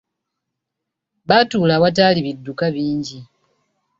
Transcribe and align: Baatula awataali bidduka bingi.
Baatula 1.27 1.73
awataali 1.77 2.19
bidduka 2.25 2.65
bingi. 2.75 3.19